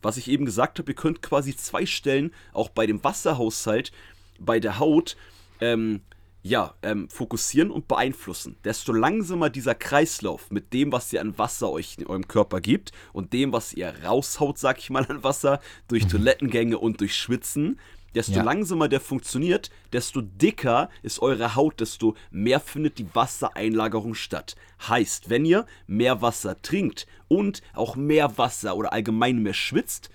[0.01, 3.91] Was ich eben gesagt habe, ihr könnt quasi zwei Stellen auch bei dem Wasserhaushalt,
[4.39, 5.15] bei der Haut,
[5.59, 6.01] ähm,
[6.43, 8.57] ja, ähm, fokussieren und beeinflussen.
[8.63, 12.91] Desto langsamer dieser Kreislauf mit dem, was ihr an Wasser euch in eurem Körper gibt
[13.13, 16.09] und dem, was ihr raushaut, sag ich mal, an Wasser, durch mhm.
[16.09, 17.79] Toilettengänge und durch Schwitzen,
[18.13, 18.43] Desto ja.
[18.43, 24.55] langsamer der funktioniert, desto dicker ist eure Haut, desto mehr findet die Wassereinlagerung statt.
[24.87, 30.09] Heißt, wenn ihr mehr Wasser trinkt und auch mehr Wasser oder allgemein mehr schwitzt,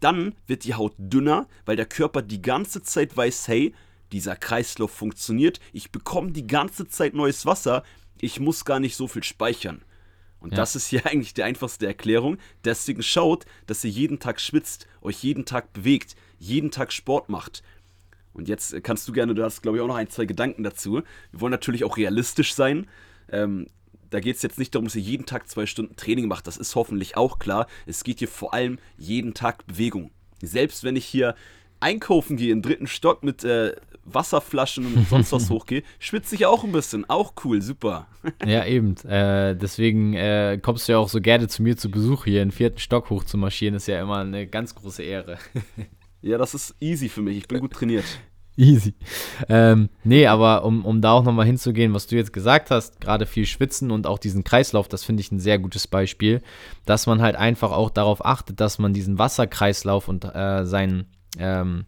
[0.00, 3.74] dann wird die Haut dünner, weil der Körper die ganze Zeit weiß, hey,
[4.12, 7.82] dieser Kreislauf funktioniert, ich bekomme die ganze Zeit neues Wasser,
[8.20, 9.82] ich muss gar nicht so viel speichern.
[10.38, 10.56] Und ja.
[10.56, 12.38] das ist hier eigentlich die einfachste Erklärung.
[12.64, 17.62] Deswegen schaut, dass ihr jeden Tag schwitzt, euch jeden Tag bewegt, jeden Tag Sport macht.
[18.32, 21.02] Und jetzt kannst du gerne, du hast glaube ich auch noch ein, zwei Gedanken dazu.
[21.30, 22.88] Wir wollen natürlich auch realistisch sein.
[23.30, 23.68] Ähm,
[24.10, 26.46] da geht es jetzt nicht darum, dass ihr jeden Tag zwei Stunden Training macht.
[26.46, 27.66] Das ist hoffentlich auch klar.
[27.86, 30.10] Es geht hier vor allem jeden Tag Bewegung.
[30.42, 31.34] Selbst wenn ich hier
[31.80, 36.64] einkaufen gehe im dritten Stock mit äh, Wasserflaschen und sonst was hochgehe, schwitze ich auch
[36.64, 37.08] ein bisschen.
[37.08, 38.06] Auch cool, super.
[38.46, 38.96] ja, eben.
[39.06, 42.52] Äh, deswegen äh, kommst du ja auch so gerne zu mir zu Besuch hier, den
[42.52, 43.74] vierten Stock hoch zu marschieren.
[43.74, 45.38] ist ja immer eine ganz große Ehre.
[46.22, 47.36] ja, das ist easy für mich.
[47.36, 48.04] Ich bin gut trainiert.
[48.54, 48.94] Easy.
[49.48, 53.24] Ähm, nee, aber um, um da auch nochmal hinzugehen, was du jetzt gesagt hast, gerade
[53.24, 56.42] viel Schwitzen und auch diesen Kreislauf, das finde ich ein sehr gutes Beispiel,
[56.84, 61.06] dass man halt einfach auch darauf achtet, dass man diesen Wasserkreislauf und äh, seinen
[61.38, 61.86] ähm,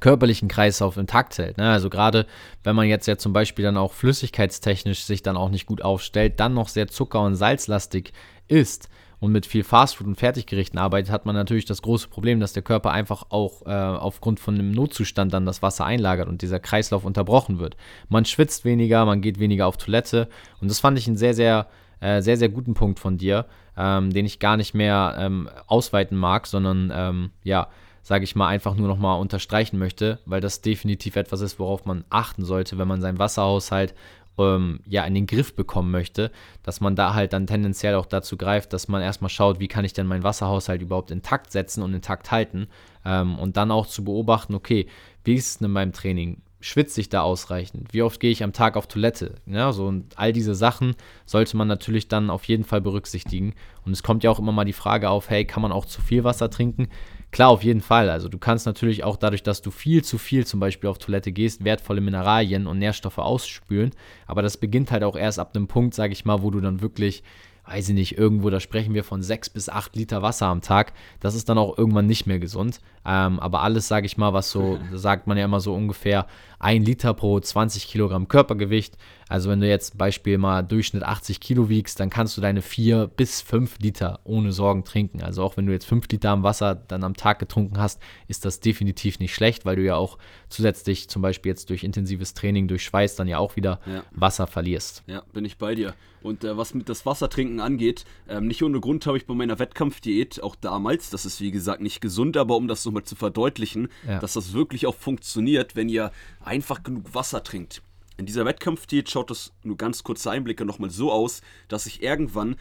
[0.00, 1.58] körperlichen Kreislauf intakt hält.
[1.58, 1.70] Ne?
[1.70, 2.26] Also gerade
[2.64, 6.40] wenn man jetzt ja zum Beispiel dann auch flüssigkeitstechnisch sich dann auch nicht gut aufstellt,
[6.40, 8.12] dann noch sehr zucker- und salzlastig
[8.48, 8.88] ist,
[9.20, 12.62] und mit viel Fastfood und Fertiggerichten arbeitet, hat man natürlich das große Problem, dass der
[12.62, 17.04] Körper einfach auch äh, aufgrund von einem Notzustand dann das Wasser einlagert und dieser Kreislauf
[17.04, 17.76] unterbrochen wird.
[18.08, 20.28] Man schwitzt weniger, man geht weniger auf Toilette
[20.60, 21.66] und das fand ich einen sehr, sehr,
[22.00, 26.16] äh, sehr, sehr guten Punkt von dir, ähm, den ich gar nicht mehr ähm, ausweiten
[26.16, 27.68] mag, sondern ähm, ja,
[28.08, 32.06] sage ich mal, einfach nur nochmal unterstreichen möchte, weil das definitiv etwas ist, worauf man
[32.08, 33.94] achten sollte, wenn man seinen Wasserhaushalt
[34.38, 36.30] ähm, ja in den Griff bekommen möchte,
[36.62, 39.84] dass man da halt dann tendenziell auch dazu greift, dass man erstmal schaut, wie kann
[39.84, 42.68] ich denn meinen Wasserhaushalt überhaupt intakt setzen und intakt halten
[43.04, 44.86] ähm, und dann auch zu beobachten, okay,
[45.24, 46.40] wie ist es denn in meinem Training?
[46.60, 47.92] Schwitze ich da ausreichend?
[47.92, 49.34] Wie oft gehe ich am Tag auf Toilette?
[49.44, 53.54] Ja, so und all diese Sachen sollte man natürlich dann auf jeden Fall berücksichtigen.
[53.84, 56.00] Und es kommt ja auch immer mal die Frage auf, hey, kann man auch zu
[56.00, 56.88] viel Wasser trinken?
[57.30, 58.08] Klar, auf jeden Fall.
[58.08, 61.30] Also du kannst natürlich auch dadurch, dass du viel zu viel zum Beispiel auf Toilette
[61.30, 63.90] gehst, wertvolle Mineralien und Nährstoffe ausspülen.
[64.26, 66.80] Aber das beginnt halt auch erst ab einem Punkt, sage ich mal, wo du dann
[66.80, 67.22] wirklich
[67.68, 70.92] weiß ich nicht, irgendwo, da sprechen wir von sechs bis acht Liter Wasser am Tag.
[71.20, 72.80] Das ist dann auch irgendwann nicht mehr gesund.
[73.10, 76.26] Ähm, aber alles, sage ich mal, was so, sagt man ja immer so ungefähr
[76.58, 78.98] ein Liter pro 20 Kilogramm Körpergewicht.
[79.28, 83.06] Also wenn du jetzt Beispiel mal Durchschnitt 80 Kilo wiegst, dann kannst du deine 4
[83.06, 85.22] bis 5 Liter ohne Sorgen trinken.
[85.22, 88.44] Also auch wenn du jetzt 5 Liter am Wasser dann am Tag getrunken hast, ist
[88.44, 90.18] das definitiv nicht schlecht, weil du ja auch
[90.50, 94.02] zusätzlich zum Beispiel jetzt durch intensives Training, durch Schweiß dann ja auch wieder ja.
[94.10, 95.02] Wasser verlierst.
[95.06, 95.94] Ja, bin ich bei dir.
[96.22, 99.58] Und äh, was mit das Wassertrinken angeht, ähm, nicht ohne Grund habe ich bei meiner
[99.58, 103.88] Wettkampfdiät auch damals, das ist wie gesagt nicht gesund, aber um das nochmal zu verdeutlichen,
[104.06, 104.18] ja.
[104.18, 106.12] dass das wirklich auch funktioniert, wenn ihr
[106.44, 107.82] einfach genug Wasser trinkt.
[108.16, 112.56] In dieser Wettkampfdiät schaut das nur ganz kurze Einblicke nochmal so aus, dass ich irgendwann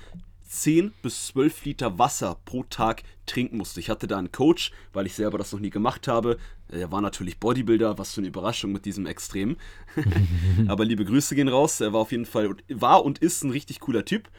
[0.48, 3.80] 10 bis 12 Liter Wasser pro Tag trinken musste.
[3.80, 6.38] Ich hatte da einen Coach, weil ich selber das noch nie gemacht habe.
[6.70, 9.58] Er war natürlich Bodybuilder, was für eine Überraschung mit diesem Extrem.
[10.68, 11.82] Aber liebe Grüße gehen raus.
[11.82, 14.30] Er war auf jeden Fall, war und ist ein richtig cooler Typ.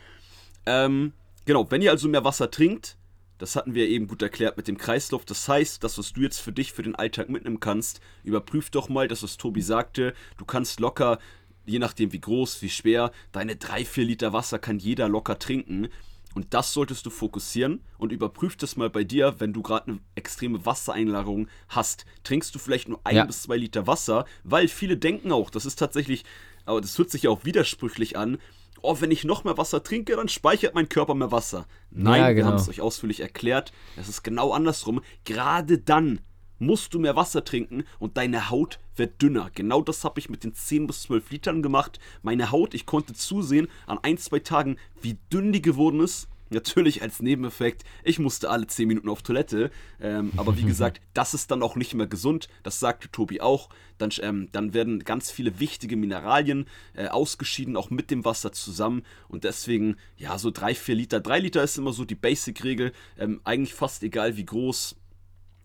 [0.67, 1.13] Ähm,
[1.45, 2.98] genau, wenn ihr also mehr Wasser trinkt,
[3.39, 5.25] das hatten wir eben gut erklärt mit dem Kreislauf.
[5.25, 8.89] Das heißt, das, was du jetzt für dich, für den Alltag mitnehmen kannst, überprüf doch
[8.89, 10.13] mal, das, was Tobi sagte.
[10.37, 11.19] Du kannst locker,
[11.65, 15.89] je nachdem wie groß, wie schwer, deine 3, 4 Liter Wasser kann jeder locker trinken.
[16.35, 20.01] Und das solltest du fokussieren und überprüf das mal bei dir, wenn du gerade eine
[20.15, 22.05] extreme Wassereinlagerung hast.
[22.23, 23.25] Trinkst du vielleicht nur ein ja.
[23.25, 26.25] bis zwei Liter Wasser, weil viele denken auch, das ist tatsächlich,
[26.65, 28.39] aber das hört sich ja auch widersprüchlich an,
[28.83, 31.67] oh, wenn ich noch mehr Wasser trinke, dann speichert mein Körper mehr Wasser.
[31.91, 32.37] Nein, ja, genau.
[32.37, 33.73] wir haben es euch ausführlich erklärt.
[33.97, 35.01] Es ist genau andersrum.
[35.25, 36.21] Gerade dann
[36.59, 39.51] musst du mehr Wasser trinken und deine Haut wird dünner.
[39.55, 41.99] Genau das habe ich mit den 10 bis 12 Litern gemacht.
[42.23, 46.29] Meine Haut, ich konnte zusehen an ein, zwei Tagen, wie dünn die geworden ist.
[46.51, 49.71] Natürlich als Nebeneffekt, ich musste alle 10 Minuten auf Toilette.
[50.01, 52.49] Ähm, aber wie gesagt, das ist dann auch nicht mehr gesund.
[52.63, 53.69] Das sagte Tobi auch.
[53.99, 59.03] Dann, ähm, dann werden ganz viele wichtige Mineralien äh, ausgeschieden, auch mit dem Wasser zusammen.
[59.29, 61.21] Und deswegen, ja, so 3, 4 Liter.
[61.21, 62.93] 3 Liter ist immer so die Basic-Regel.
[63.19, 64.97] Ähm, eigentlich fast egal, wie groß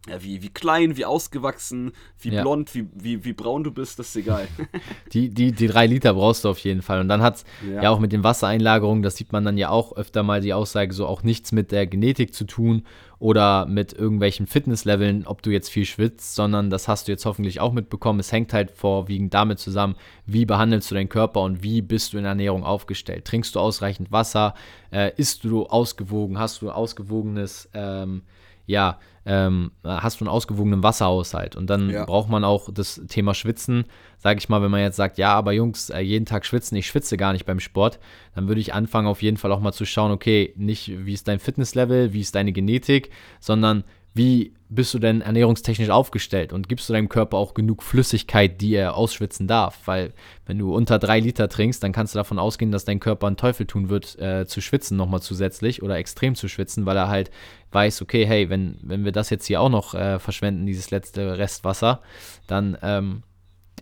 [0.09, 2.41] ja, wie, wie klein, wie ausgewachsen, wie ja.
[2.41, 4.47] blond, wie, wie, wie braun du bist, das ist egal.
[5.13, 6.99] die, die, die drei Liter brauchst du auf jeden Fall.
[6.99, 7.83] Und dann hat es ja.
[7.83, 7.89] ja.
[7.89, 11.07] auch mit den Wassereinlagerungen, das sieht man dann ja auch öfter mal die Aussage, so
[11.07, 12.83] auch nichts mit der Genetik zu tun
[13.17, 17.61] oder mit irgendwelchen Fitnessleveln, ob du jetzt viel schwitzt, sondern das hast du jetzt hoffentlich
[17.61, 18.19] auch mitbekommen.
[18.19, 22.17] Es hängt halt vorwiegend damit zusammen, wie behandelst du deinen Körper und wie bist du
[22.17, 23.23] in der Ernährung aufgestellt.
[23.23, 24.53] Trinkst du ausreichend Wasser?
[24.91, 26.37] Äh, isst du ausgewogen?
[26.37, 28.23] Hast du ausgewogenes, ähm,
[28.65, 31.55] ja, ähm, hast du einen ausgewogenen Wasserhaushalt.
[31.55, 32.05] Und dann ja.
[32.05, 33.85] braucht man auch das Thema Schwitzen.
[34.17, 36.87] Sage ich mal, wenn man jetzt sagt, ja, aber Jungs, äh, jeden Tag schwitzen, ich
[36.87, 37.99] schwitze gar nicht beim Sport,
[38.35, 41.27] dann würde ich anfangen, auf jeden Fall auch mal zu schauen, okay, nicht wie ist
[41.27, 43.83] dein Fitnesslevel, wie ist deine Genetik, sondern
[44.13, 48.73] wie bist du denn ernährungstechnisch aufgestellt und gibst du deinem Körper auch genug Flüssigkeit, die
[48.73, 49.79] er ausschwitzen darf?
[49.85, 50.13] Weil
[50.45, 53.37] wenn du unter drei Liter trinkst, dann kannst du davon ausgehen, dass dein Körper einen
[53.37, 57.31] Teufel tun wird, äh, zu schwitzen nochmal zusätzlich oder extrem zu schwitzen, weil er halt
[57.71, 61.37] weiß, okay, hey, wenn, wenn wir das jetzt hier auch noch äh, verschwenden, dieses letzte
[61.37, 62.01] Restwasser,
[62.47, 63.23] dann, ähm,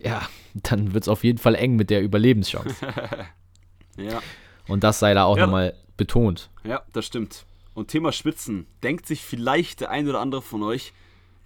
[0.02, 0.22] ja,
[0.54, 2.74] dann wird es auf jeden Fall eng mit der Überlebenschance.
[3.96, 4.20] ja.
[4.68, 5.44] Und das sei da auch ja.
[5.44, 6.50] nochmal betont.
[6.64, 7.44] Ja, das stimmt.
[7.74, 10.92] Und Thema Schwitzen, denkt sich vielleicht der ein oder andere von euch,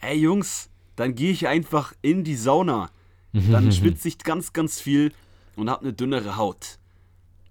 [0.00, 2.90] ey Jungs, dann gehe ich einfach in die Sauna.
[3.32, 5.12] Dann schwitze ich ganz, ganz viel
[5.54, 6.78] und habe eine dünnere Haut.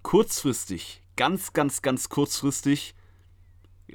[0.02, 2.94] Kurzfristig, ganz, ganz, ganz kurzfristig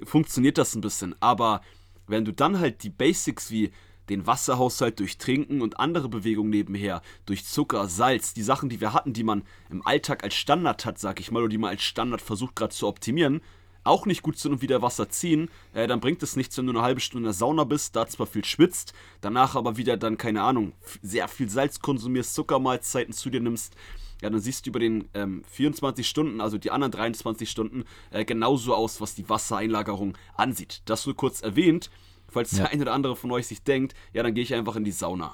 [0.03, 1.15] funktioniert das ein bisschen.
[1.19, 1.61] Aber
[2.07, 3.71] wenn du dann halt die Basics wie
[4.09, 8.93] den Wasserhaushalt durch Trinken und andere Bewegungen nebenher, durch Zucker, Salz, die Sachen, die wir
[8.93, 11.83] hatten, die man im Alltag als Standard hat, sag ich mal, oder die man als
[11.83, 13.41] Standard versucht gerade zu optimieren,
[13.83, 16.73] auch nicht gut sind und wieder Wasser ziehen, äh, dann bringt es nichts, wenn du
[16.73, 20.17] eine halbe Stunde in der Sauna bist, da zwar viel schwitzt, danach aber wieder dann,
[20.17, 23.75] keine Ahnung, sehr viel Salz konsumierst, Zuckermahlzeiten zu dir nimmst,
[24.21, 28.23] ja, dann siehst du über den ähm, 24 Stunden, also die anderen 23 Stunden, äh,
[28.23, 30.83] genauso aus, was die Wassereinlagerung ansieht.
[30.85, 31.89] Das nur kurz erwähnt,
[32.29, 32.59] falls ja.
[32.59, 34.91] der eine oder andere von euch sich denkt, ja, dann gehe ich einfach in die
[34.91, 35.33] Sauna.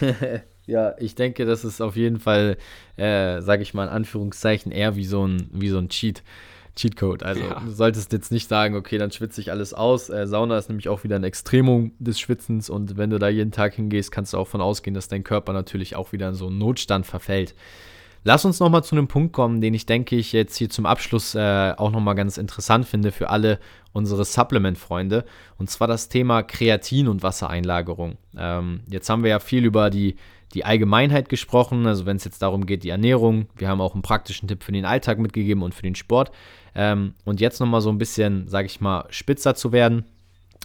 [0.66, 2.58] ja, ich denke, das ist auf jeden Fall,
[2.96, 6.24] äh, sage ich mal in Anführungszeichen, eher wie so ein, wie so ein Cheat.
[6.76, 7.22] Cheatcode.
[7.22, 7.60] Also ja.
[7.60, 10.08] du solltest jetzt nicht sagen, okay, dann schwitze ich alles aus.
[10.10, 13.50] Äh, Sauna ist nämlich auch wieder ein Extremum des Schwitzens und wenn du da jeden
[13.50, 16.46] Tag hingehst, kannst du auch von ausgehen, dass dein Körper natürlich auch wieder in so
[16.46, 17.54] einen Notstand verfällt.
[18.26, 21.36] Lass uns nochmal zu einem Punkt kommen, den ich denke ich jetzt hier zum Abschluss
[21.36, 23.60] äh, auch nochmal ganz interessant finde für alle
[23.92, 25.24] unsere Supplement-Freunde.
[25.58, 28.18] Und zwar das Thema Kreatin und Wassereinlagerung.
[28.36, 30.16] Ähm, jetzt haben wir ja viel über die,
[30.54, 33.46] die Allgemeinheit gesprochen, also wenn es jetzt darum geht, die Ernährung.
[33.56, 36.30] Wir haben auch einen praktischen Tipp für den Alltag mitgegeben und für den Sport.
[36.74, 40.04] Ähm, und jetzt nochmal so ein bisschen, sage ich mal, spitzer zu werden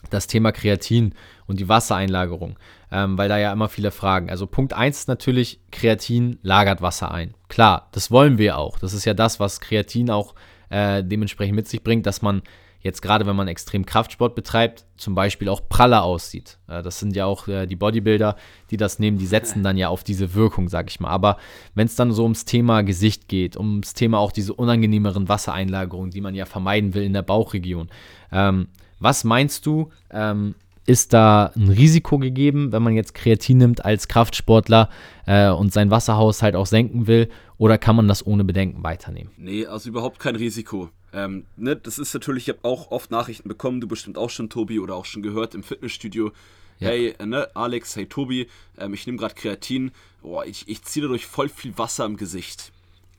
[0.09, 1.13] das Thema Kreatin
[1.45, 2.57] und die Wassereinlagerung,
[2.91, 4.29] ähm, weil da ja immer viele fragen.
[4.29, 7.35] Also Punkt 1 ist natürlich, Kreatin lagert Wasser ein.
[7.49, 8.79] Klar, das wollen wir auch.
[8.79, 10.33] Das ist ja das, was Kreatin auch
[10.69, 12.41] äh, dementsprechend mit sich bringt, dass man
[12.81, 16.57] jetzt gerade, wenn man extrem Kraftsport betreibt, zum Beispiel auch praller aussieht.
[16.67, 18.35] Äh, das sind ja auch äh, die Bodybuilder,
[18.69, 21.09] die das nehmen, die setzen dann ja auf diese Wirkung, sag ich mal.
[21.09, 21.37] Aber
[21.75, 26.21] wenn es dann so ums Thema Gesicht geht, ums Thema auch diese unangenehmeren Wassereinlagerungen, die
[26.21, 27.89] man ja vermeiden will in der Bauchregion,
[28.31, 28.67] ähm,
[28.99, 34.07] was meinst du, ähm, ist da ein Risiko gegeben, wenn man jetzt Kreatin nimmt als
[34.07, 34.89] Kraftsportler
[35.25, 37.29] äh, und seinen Wasserhaushalt auch senken will?
[37.57, 39.31] Oder kann man das ohne Bedenken weiternehmen?
[39.37, 40.89] Nee, also überhaupt kein Risiko.
[41.13, 44.49] Ähm, ne, das ist natürlich, ich habe auch oft Nachrichten bekommen, du bestimmt auch schon,
[44.49, 46.31] Tobi, oder auch schon gehört im Fitnessstudio.
[46.79, 46.89] Ja.
[46.89, 49.91] Hey, äh, ne, Alex, hey Tobi, ähm, ich nehme gerade Kreatin.
[50.23, 52.71] Boah, ich, ich ziehe dadurch voll viel Wasser im Gesicht.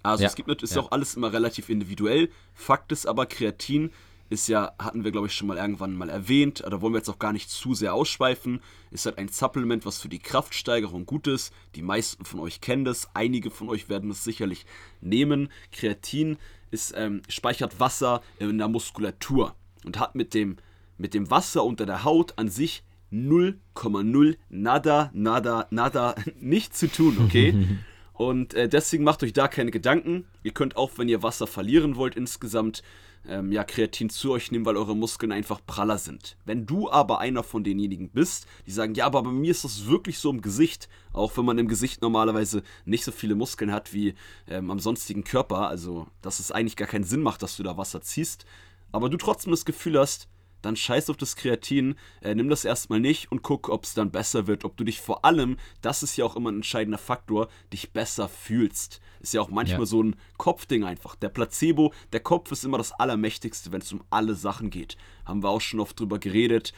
[0.02, 0.28] Also ja.
[0.28, 2.28] es gibt natürlich, ist ja auch alles immer relativ individuell.
[2.54, 3.90] Fakt ist aber, Kreatin
[4.32, 7.10] ist ja, hatten wir glaube ich schon mal irgendwann mal erwähnt, da wollen wir jetzt
[7.10, 11.26] auch gar nicht zu sehr ausschweifen, ist halt ein Supplement, was für die Kraftsteigerung gut
[11.26, 11.52] ist.
[11.74, 14.64] Die meisten von euch kennen das, einige von euch werden es sicherlich
[15.00, 15.50] nehmen.
[15.70, 16.38] Kreatin
[16.70, 20.56] ist, ähm, speichert Wasser in der Muskulatur und hat mit dem,
[20.96, 27.18] mit dem Wasser unter der Haut an sich 0,0 nada, nada, nada nichts zu tun,
[27.22, 27.54] okay?
[28.14, 30.26] Und äh, deswegen macht euch da keine Gedanken.
[30.42, 32.82] Ihr könnt auch, wenn ihr Wasser verlieren wollt, insgesamt
[33.28, 36.36] ähm, ja, Kreatin zu euch nehmen, weil eure Muskeln einfach praller sind.
[36.44, 39.86] Wenn du aber einer von denjenigen bist, die sagen, ja, aber bei mir ist das
[39.86, 43.92] wirklich so im Gesicht, auch wenn man im Gesicht normalerweise nicht so viele Muskeln hat
[43.92, 44.14] wie
[44.48, 47.76] ähm, am sonstigen Körper, also dass es eigentlich gar keinen Sinn macht, dass du da
[47.76, 48.44] Wasser ziehst,
[48.90, 50.28] aber du trotzdem das Gefühl hast,
[50.62, 54.10] dann scheiß auf das Kreatin, äh, nimm das erstmal nicht und guck, ob es dann
[54.10, 57.48] besser wird, ob du dich vor allem, das ist ja auch immer ein entscheidender Faktor,
[57.72, 59.00] dich besser fühlst.
[59.20, 59.86] Ist ja auch manchmal ja.
[59.86, 61.14] so ein Kopfding einfach.
[61.16, 64.96] Der Placebo, der Kopf ist immer das Allermächtigste, wenn es um alle Sachen geht.
[65.24, 66.72] Haben wir auch schon oft drüber geredet.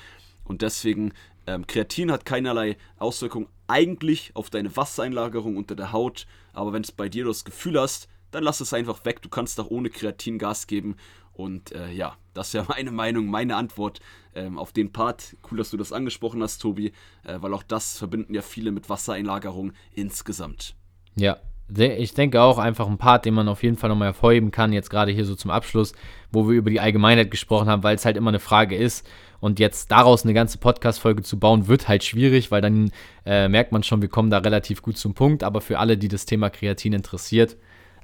[0.45, 1.13] Und deswegen,
[1.47, 6.27] ähm, Kreatin hat keinerlei Auswirkung eigentlich auf deine Wassereinlagerung unter der Haut.
[6.53, 9.23] Aber wenn es bei dir das Gefühl hast, dann lass es einfach weg.
[9.23, 10.97] Du kannst auch ohne Kreatin Gas geben
[11.35, 14.01] und äh, ja, das ja meine Meinung, meine Antwort
[14.35, 15.37] ähm, auf den Part.
[15.51, 16.93] Cool, dass du das angesprochen hast, Tobi,
[17.25, 20.75] äh, weil auch das verbinden ja viele mit Wassereinlagerung insgesamt.
[21.17, 24.73] Ja, ich denke auch einfach ein Part, den man auf jeden Fall nochmal hervorheben kann,
[24.73, 25.95] jetzt gerade hier so zum Abschluss,
[26.31, 29.07] wo wir über die Allgemeinheit gesprochen haben, weil es halt immer eine Frage ist.
[29.41, 32.91] Und jetzt daraus eine ganze Podcast-Folge zu bauen, wird halt schwierig, weil dann
[33.27, 35.43] äh, merkt man schon, wir kommen da relativ gut zum Punkt.
[35.43, 37.57] Aber für alle, die das Thema Kreatin interessiert,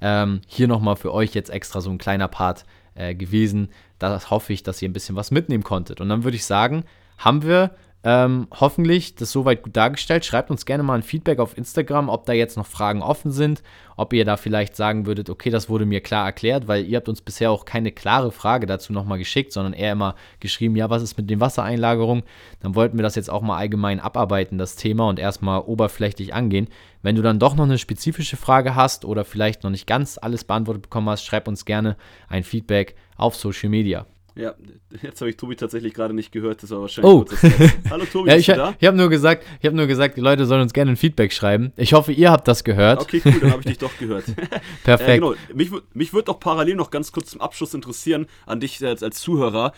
[0.02, 2.64] ähm, hier nochmal für euch jetzt extra so ein kleiner Part
[3.00, 3.70] äh, gewesen.
[3.98, 6.00] Da hoffe ich, dass ihr ein bisschen was mitnehmen konntet.
[6.00, 6.84] Und dann würde ich sagen,
[7.18, 7.70] haben wir
[8.02, 10.24] ähm, hoffentlich das soweit gut dargestellt.
[10.24, 13.62] Schreibt uns gerne mal ein Feedback auf Instagram, ob da jetzt noch Fragen offen sind,
[13.96, 17.10] ob ihr da vielleicht sagen würdet, okay, das wurde mir klar erklärt, weil ihr habt
[17.10, 21.02] uns bisher auch keine klare Frage dazu nochmal geschickt, sondern eher immer geschrieben, ja, was
[21.02, 22.24] ist mit den Wassereinlagerungen?
[22.60, 26.68] Dann wollten wir das jetzt auch mal allgemein abarbeiten, das Thema, und erstmal oberflächlich angehen.
[27.02, 30.44] Wenn du dann doch noch eine spezifische Frage hast oder vielleicht noch nicht ganz alles
[30.44, 31.96] beantwortet bekommen hast, schreib uns gerne
[32.28, 34.06] ein Feedback auf Social Media.
[34.36, 34.54] Ja,
[35.02, 37.24] jetzt habe ich Tobi tatsächlich gerade nicht gehört, das war wahrscheinlich oh.
[37.90, 38.74] Hallo Tobi, ja, ich, bist du da?
[38.78, 41.32] Ich habe nur gesagt, ich habe nur gesagt, die Leute sollen uns gerne ein Feedback
[41.32, 41.72] schreiben.
[41.76, 43.00] Ich hoffe, ihr habt das gehört.
[43.00, 44.24] Okay, cool, dann habe ich dich doch gehört.
[44.84, 45.10] Perfekt.
[45.10, 48.84] Äh, genau, mich, mich würde auch parallel noch ganz kurz zum Abschluss interessieren an dich
[48.84, 49.72] als, als Zuhörer.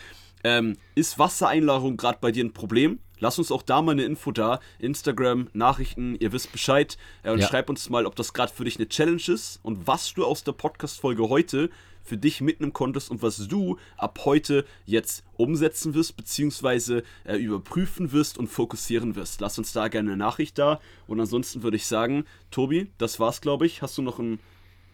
[0.44, 2.98] Ähm, ist Wassereinlagerung gerade bei dir ein Problem?
[3.22, 4.58] Lass uns auch da mal eine Info da.
[4.80, 6.98] Instagram, Nachrichten, ihr wisst Bescheid.
[7.22, 7.46] Äh, und ja.
[7.46, 10.42] schreib uns mal, ob das gerade für dich eine Challenge ist und was du aus
[10.42, 11.70] der Podcast-Folge heute
[12.02, 18.10] für dich mitnehmen konntest und was du ab heute jetzt umsetzen wirst, beziehungsweise äh, überprüfen
[18.10, 19.40] wirst und fokussieren wirst.
[19.40, 20.80] Lass uns da gerne eine Nachricht da.
[21.06, 23.82] Und ansonsten würde ich sagen, Tobi, das war's, glaube ich.
[23.82, 24.40] Hast du noch einen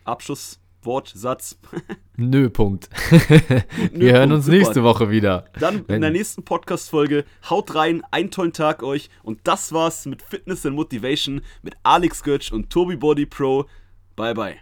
[0.04, 0.60] Abschlusswort,
[1.14, 1.58] Satz?
[2.16, 2.88] Nö, Punkt.
[3.92, 4.58] Wir hören uns super.
[4.58, 5.44] nächste Woche wieder.
[5.58, 7.24] Dann in der nächsten Podcast-Folge.
[7.48, 9.10] Haut rein, einen tollen Tag euch.
[9.22, 13.66] Und das war's mit Fitness and Motivation mit Alex Götsch und Tobi Body Pro.
[14.16, 14.58] Bye, bye.